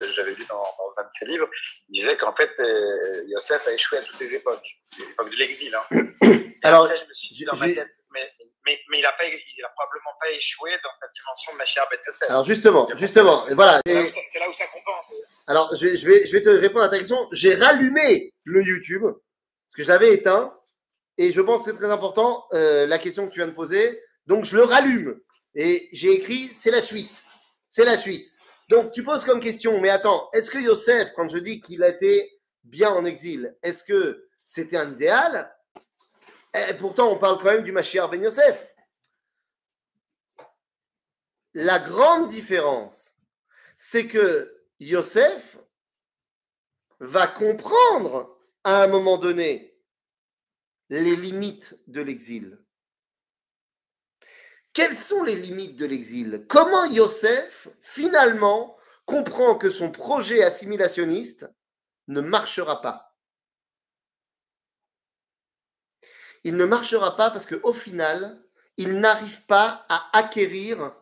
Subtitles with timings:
[0.00, 0.62] j'avais lu dans,
[0.96, 1.48] un de ses livres,
[1.88, 4.66] il disait qu'en fait, euh, Yosef a échoué à toutes les époques,
[4.98, 5.74] l'époque de l'exil.
[5.74, 6.06] Hein.
[6.62, 8.32] Alors, je me suis dit dans ma tête, mais,
[8.66, 12.30] mais, mais il n'a probablement pas échoué dans cette dimension de Machir Ben Yosef.
[12.30, 13.80] Alors justement, justement, voilà.
[13.86, 15.04] C'est là, où ça compense.
[15.46, 17.28] Alors, je, je, vais, je vais te répondre à ta question.
[17.32, 20.54] J'ai rallumé le YouTube, parce que je l'avais éteint,
[21.16, 24.00] et je pense que c'est très important, euh, la question que tu viens de poser.
[24.26, 25.20] Donc, je le rallume.
[25.54, 27.22] Et j'ai écrit, c'est la suite.
[27.70, 28.32] C'est la suite.
[28.68, 31.88] Donc, tu poses comme question, mais attends, est-ce que Yosef, quand je dis qu'il a
[31.88, 35.50] été bien en exil, est-ce que c'était un idéal?
[36.54, 38.74] Et eh, Pourtant, on parle quand même du Mashiach ben Yosef.
[41.54, 43.14] La grande différence,
[43.76, 45.58] c'est que Yosef
[47.00, 49.78] va comprendre à un moment donné
[50.90, 52.58] les limites de l'exil.
[54.78, 56.44] Quelles sont les limites de l'exil?
[56.46, 61.50] Comment Yosef, finalement, comprend que son projet assimilationniste
[62.06, 63.18] ne marchera pas?
[66.44, 68.40] Il ne marchera pas parce qu'au final,
[68.76, 70.94] il n'arrive pas à acquérir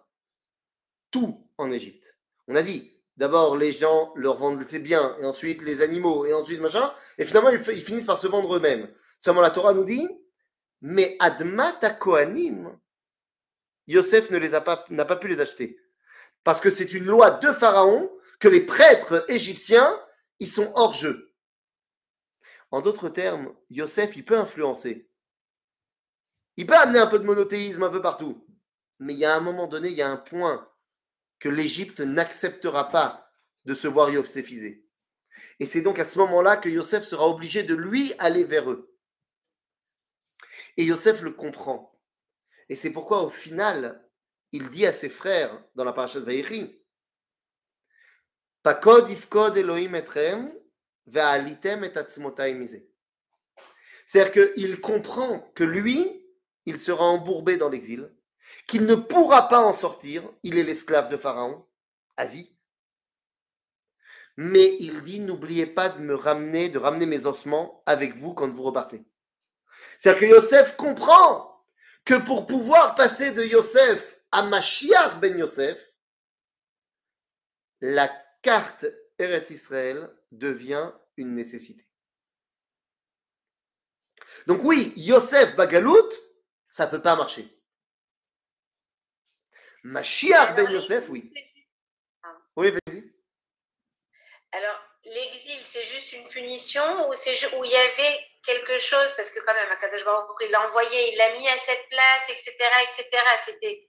[1.11, 2.17] tout en Égypte.
[2.49, 6.33] On a dit, d'abord les gens leur vendent ses biens, et ensuite les animaux, et
[6.33, 8.89] ensuite machin, et finalement ils, finissent par se vendre eux-mêmes.
[9.21, 10.09] Seulement la Torah nous dit,
[10.81, 12.75] mais Admat Kohanim,
[13.87, 15.81] Yosef n'a pas pu les acheter.
[16.45, 20.01] Parce que c'est une loi de Pharaon que les prêtres égyptiens,
[20.39, 21.35] ils sont hors jeu.
[22.71, 25.09] En d'autres termes, Yosef, il peut influencer.
[26.57, 28.47] Il peut amener un peu de monothéisme un peu partout.
[28.99, 30.71] Mais il y a un moment donné, il y a un point
[31.39, 33.31] que l'Égypte n'acceptera pas
[33.65, 34.87] de se voir Yosefisé.
[35.61, 38.97] Et c'est donc à ce moment-là que Yosef sera obligé de lui aller vers eux.
[40.77, 41.96] Et Yosef le comprend.
[42.69, 44.05] Et c'est pourquoi au final,
[44.53, 46.81] il dit à ses frères dans la paracha de Vaïri,
[48.63, 50.53] Pakod ifkod Elohim etrem,
[51.07, 51.93] ve'alitem et
[54.07, 56.27] C'est-à-dire qu'il comprend que lui,
[56.65, 58.13] il sera embourbé dans l'exil,
[58.67, 61.65] qu'il ne pourra pas en sortir, il est l'esclave de Pharaon,
[62.17, 62.57] à vie.
[64.37, 68.49] Mais il dit, n'oubliez pas de me ramener, de ramener mes ossements avec vous quand
[68.49, 69.05] vous repartez.
[69.99, 71.56] C'est-à-dire que Yosef comprend
[72.07, 75.93] que pour pouvoir passer de Yosef à Mashiach ben Yosef,
[77.81, 78.09] la
[78.43, 78.87] carte
[79.19, 81.85] Eretz Israël devient une nécessité.
[84.47, 86.11] Donc oui, Yosef Bagalout,
[86.69, 87.49] ça ne peut pas marcher.
[89.83, 91.33] Mashiach ben Yosef, oui.
[92.55, 93.13] Oui, vas-y.
[94.53, 99.41] Alors, l'exil, c'est juste une punition ou où il y avait quelque chose, parce que
[99.41, 100.05] quand même, Akadosh
[100.43, 102.53] il l'a envoyé, il l'a mis à cette place, etc.,
[102.85, 103.23] etc.
[103.45, 103.89] C'était.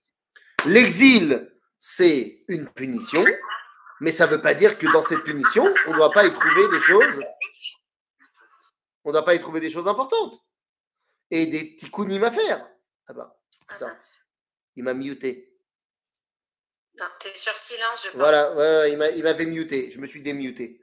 [0.66, 3.23] L'exil, c'est une punition,
[4.01, 6.34] mais ça ne veut pas dire que dans cette punition, on ne doit pas y
[6.34, 7.22] trouver des choses.
[9.03, 10.35] On ne doit pas y trouver des choses importantes.
[11.31, 12.68] Et des tikkunim à faire.
[13.07, 13.39] Ah bah,
[13.69, 13.95] putain,
[14.75, 15.53] il m'a muté.
[17.00, 18.18] Non, t'es sur silence, je pense.
[18.18, 19.91] Voilà, il m'avait muté.
[19.91, 20.81] Je me suis démuté.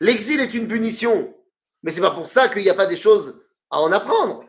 [0.00, 1.34] L'exil est une punition,
[1.84, 3.38] mais c'est pas pour ça qu'il n'y a pas des choses
[3.70, 4.46] à en apprendre.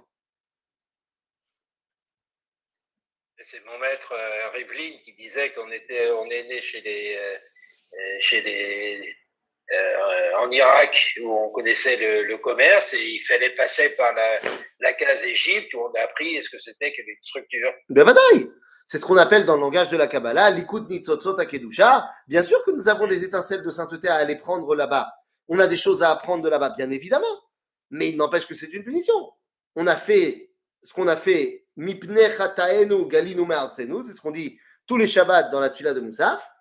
[3.52, 7.36] C'est mon maître euh, Rivlin qui disait qu'on était, on est né chez des, euh,
[7.94, 9.16] euh, chez des,
[10.40, 14.14] en Irak où on connaissait le, commerce et il fallait passer par
[14.80, 17.74] la, case Égypte où on a appris ce que c'était que une structure.
[17.90, 18.06] Ben
[18.86, 22.08] c'est ce qu'on appelle dans le langage de la Kabbalah, l'ikut nitzotzot akedusha.
[22.28, 25.12] Bien sûr que nous avons des étincelles de sainteté à aller prendre là-bas.
[25.48, 27.26] On a des choses à apprendre de là-bas, bien évidemment.
[27.90, 29.32] Mais il n'empêche que c'est une punition.
[29.76, 30.52] On a fait
[30.86, 32.16] ce qu'on a fait, mipne
[33.08, 33.46] galinu
[33.76, 36.52] c'est ce qu'on dit tous les Shabbats dans la Tula de Moussaf.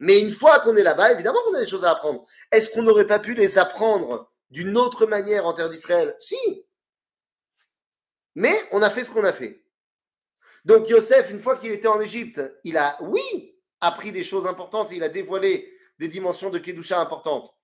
[0.00, 2.24] Mais une fois qu'on est là-bas, évidemment qu'on a des choses à apprendre.
[2.50, 6.16] Est-ce qu'on n'aurait pas pu les apprendre d'une autre manière en terre d'Israël?
[6.18, 6.66] Si.
[8.34, 9.64] Mais on a fait ce qu'on a fait.
[10.64, 14.88] Donc Yosef, une fois qu'il était en Égypte, il a, oui, appris des choses importantes,
[14.92, 17.54] il a dévoilé des dimensions de Kedusha importantes.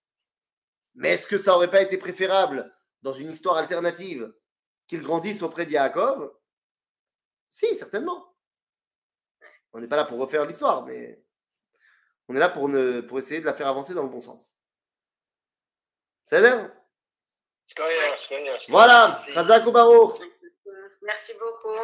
[0.98, 4.34] Mais est-ce que ça aurait pas été préférable, dans une histoire alternative,
[4.88, 6.34] qu'il grandisse auprès d'Yaakov
[7.52, 8.34] Si, certainement.
[9.72, 11.22] On n'est pas là pour refaire l'histoire, mais
[12.26, 14.56] on est là pour, ne, pour essayer de la faire avancer dans le bon sens.
[16.24, 16.68] C'est l'air
[18.68, 19.66] Voilà, Chazak
[21.02, 21.78] Merci beaucoup.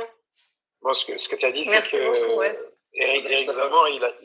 [0.83, 3.49] Bon, ce que, ce que tu as dit, c'est que Eric, Eric
[3.93, 4.13] il a,